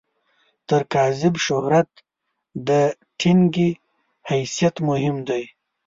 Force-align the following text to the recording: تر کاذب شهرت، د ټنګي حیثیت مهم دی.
تر 0.69 0.81
کاذب 0.93 1.33
شهرت، 1.45 1.89
د 2.67 2.69
ټنګي 3.19 3.71
حیثیت 4.29 4.75
مهم 4.89 5.15
دی. 5.27 5.43